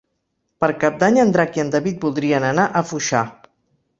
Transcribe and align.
Per 0.63 0.69
Cap 0.83 0.95
d'Any 1.03 1.19
en 1.25 1.33
Drac 1.35 1.59
i 1.59 1.63
en 1.65 1.69
David 1.77 2.01
voldrien 2.07 2.47
anar 2.49 2.65
a 2.79 2.83
Foixà. 2.93 3.21